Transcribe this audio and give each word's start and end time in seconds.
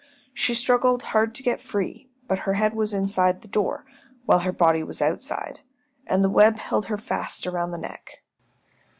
She 0.33 0.55
struggled 0.55 1.03
hard 1.03 1.35
to 1.35 1.43
get 1.43 1.61
free, 1.61 2.09
but 2.27 2.39
her 2.39 2.53
head 2.53 2.73
was 2.73 2.91
inside 2.91 3.41
the 3.41 3.47
door 3.47 3.85
while 4.25 4.39
her 4.39 4.51
body 4.51 4.81
was 4.81 4.99
outside, 4.99 5.59
and 6.07 6.23
the 6.23 6.27
web 6.27 6.57
held 6.57 6.87
her 6.87 6.97
fast 6.97 7.45
around 7.45 7.69
the 7.69 7.77
neck. 7.77 8.23